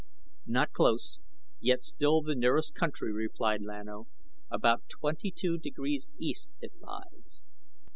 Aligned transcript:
"Not 0.47 0.71
close, 0.71 1.19
yet 1.59 1.83
still 1.83 2.23
the 2.23 2.33
nearest 2.33 2.73
country," 2.73 3.11
replied 3.13 3.61
Lan 3.61 3.87
O. 3.87 4.07
"About 4.49 4.89
twenty 4.89 5.29
two 5.29 5.59
degrees* 5.59 6.09
east, 6.17 6.49
it 6.59 6.71
lies." 6.79 7.41